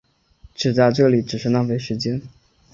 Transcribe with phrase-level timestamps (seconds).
[0.73, 2.19] 在这里只是浪费时间